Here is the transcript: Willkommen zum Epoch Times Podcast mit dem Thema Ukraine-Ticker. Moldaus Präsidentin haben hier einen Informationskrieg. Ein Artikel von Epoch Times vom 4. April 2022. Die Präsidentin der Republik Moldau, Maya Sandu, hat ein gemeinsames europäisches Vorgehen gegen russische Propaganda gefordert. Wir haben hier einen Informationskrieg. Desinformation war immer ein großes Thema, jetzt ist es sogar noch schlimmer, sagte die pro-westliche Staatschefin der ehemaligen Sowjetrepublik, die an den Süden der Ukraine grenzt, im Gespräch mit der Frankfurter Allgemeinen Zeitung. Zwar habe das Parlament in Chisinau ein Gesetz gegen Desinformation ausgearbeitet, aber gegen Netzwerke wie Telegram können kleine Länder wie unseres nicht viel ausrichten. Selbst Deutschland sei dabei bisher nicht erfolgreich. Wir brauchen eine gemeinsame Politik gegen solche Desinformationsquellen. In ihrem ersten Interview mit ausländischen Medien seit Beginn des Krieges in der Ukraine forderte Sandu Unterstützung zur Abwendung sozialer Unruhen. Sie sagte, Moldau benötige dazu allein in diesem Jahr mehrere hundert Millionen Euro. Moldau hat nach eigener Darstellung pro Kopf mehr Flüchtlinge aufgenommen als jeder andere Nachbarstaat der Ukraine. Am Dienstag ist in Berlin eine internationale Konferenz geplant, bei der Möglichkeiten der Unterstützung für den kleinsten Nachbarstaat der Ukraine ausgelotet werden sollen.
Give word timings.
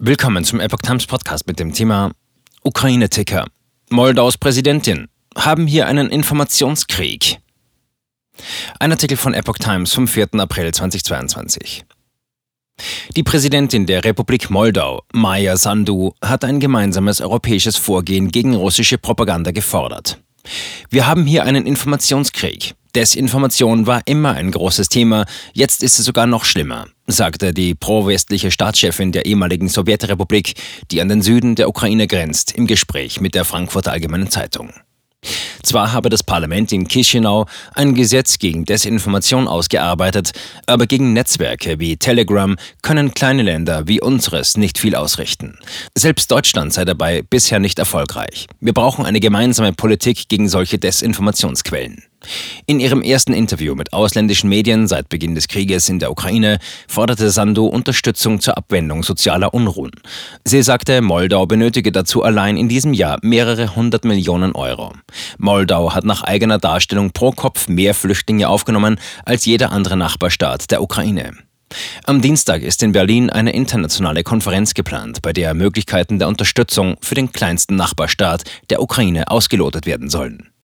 Willkommen 0.00 0.44
zum 0.44 0.60
Epoch 0.60 0.78
Times 0.78 1.06
Podcast 1.06 1.48
mit 1.48 1.58
dem 1.58 1.72
Thema 1.72 2.12
Ukraine-Ticker. 2.62 3.46
Moldaus 3.90 4.38
Präsidentin 4.38 5.08
haben 5.36 5.66
hier 5.66 5.88
einen 5.88 6.08
Informationskrieg. 6.10 7.38
Ein 8.78 8.92
Artikel 8.92 9.16
von 9.16 9.34
Epoch 9.34 9.58
Times 9.58 9.92
vom 9.92 10.06
4. 10.06 10.34
April 10.34 10.72
2022. 10.72 11.84
Die 13.16 13.24
Präsidentin 13.24 13.86
der 13.86 14.04
Republik 14.04 14.50
Moldau, 14.50 15.02
Maya 15.12 15.56
Sandu, 15.56 16.12
hat 16.22 16.44
ein 16.44 16.60
gemeinsames 16.60 17.20
europäisches 17.20 17.76
Vorgehen 17.76 18.30
gegen 18.30 18.54
russische 18.54 18.98
Propaganda 18.98 19.50
gefordert. 19.50 20.22
Wir 20.90 21.08
haben 21.08 21.26
hier 21.26 21.42
einen 21.42 21.66
Informationskrieg. 21.66 22.76
Desinformation 22.94 23.86
war 23.86 24.02
immer 24.06 24.32
ein 24.32 24.50
großes 24.50 24.88
Thema, 24.88 25.26
jetzt 25.52 25.82
ist 25.82 25.98
es 25.98 26.04
sogar 26.04 26.26
noch 26.26 26.44
schlimmer, 26.44 26.86
sagte 27.06 27.52
die 27.52 27.74
pro-westliche 27.74 28.50
Staatschefin 28.50 29.12
der 29.12 29.26
ehemaligen 29.26 29.68
Sowjetrepublik, 29.68 30.54
die 30.90 31.00
an 31.00 31.08
den 31.08 31.22
Süden 31.22 31.54
der 31.54 31.68
Ukraine 31.68 32.06
grenzt, 32.06 32.52
im 32.52 32.66
Gespräch 32.66 33.20
mit 33.20 33.34
der 33.34 33.44
Frankfurter 33.44 33.92
Allgemeinen 33.92 34.30
Zeitung. 34.30 34.72
Zwar 35.62 35.92
habe 35.92 36.08
das 36.08 36.22
Parlament 36.22 36.72
in 36.72 36.86
Chisinau 36.86 37.46
ein 37.74 37.94
Gesetz 37.94 38.38
gegen 38.38 38.64
Desinformation 38.64 39.48
ausgearbeitet, 39.48 40.32
aber 40.66 40.86
gegen 40.86 41.12
Netzwerke 41.12 41.80
wie 41.80 41.96
Telegram 41.96 42.56
können 42.82 43.12
kleine 43.12 43.42
Länder 43.42 43.86
wie 43.86 44.00
unseres 44.00 44.56
nicht 44.56 44.78
viel 44.78 44.94
ausrichten. 44.94 45.58
Selbst 45.96 46.30
Deutschland 46.30 46.72
sei 46.72 46.84
dabei 46.84 47.22
bisher 47.22 47.58
nicht 47.58 47.78
erfolgreich. 47.78 48.46
Wir 48.60 48.72
brauchen 48.72 49.04
eine 49.04 49.20
gemeinsame 49.20 49.72
Politik 49.72 50.28
gegen 50.28 50.48
solche 50.48 50.78
Desinformationsquellen. 50.78 52.04
In 52.66 52.80
ihrem 52.80 53.02
ersten 53.02 53.32
Interview 53.32 53.74
mit 53.74 53.92
ausländischen 53.92 54.48
Medien 54.48 54.86
seit 54.86 55.08
Beginn 55.08 55.34
des 55.34 55.48
Krieges 55.48 55.88
in 55.88 55.98
der 55.98 56.10
Ukraine 56.10 56.58
forderte 56.86 57.30
Sandu 57.30 57.66
Unterstützung 57.66 58.40
zur 58.40 58.56
Abwendung 58.56 59.02
sozialer 59.02 59.54
Unruhen. 59.54 59.92
Sie 60.44 60.62
sagte, 60.62 61.00
Moldau 61.00 61.46
benötige 61.46 61.92
dazu 61.92 62.22
allein 62.22 62.56
in 62.56 62.68
diesem 62.68 62.92
Jahr 62.92 63.18
mehrere 63.22 63.74
hundert 63.76 64.04
Millionen 64.04 64.52
Euro. 64.52 64.92
Moldau 65.38 65.94
hat 65.94 66.04
nach 66.04 66.22
eigener 66.22 66.58
Darstellung 66.58 67.12
pro 67.12 67.32
Kopf 67.32 67.68
mehr 67.68 67.94
Flüchtlinge 67.94 68.48
aufgenommen 68.48 68.98
als 69.24 69.44
jeder 69.44 69.72
andere 69.72 69.96
Nachbarstaat 69.96 70.70
der 70.70 70.82
Ukraine. 70.82 71.32
Am 72.04 72.22
Dienstag 72.22 72.62
ist 72.62 72.82
in 72.82 72.92
Berlin 72.92 73.30
eine 73.30 73.52
internationale 73.52 74.22
Konferenz 74.22 74.74
geplant, 74.74 75.20
bei 75.22 75.32
der 75.32 75.52
Möglichkeiten 75.54 76.18
der 76.18 76.28
Unterstützung 76.28 76.96
für 77.02 77.14
den 77.14 77.32
kleinsten 77.32 77.76
Nachbarstaat 77.76 78.44
der 78.70 78.80
Ukraine 78.80 79.30
ausgelotet 79.30 79.84
werden 79.84 80.08
sollen. 80.08 80.48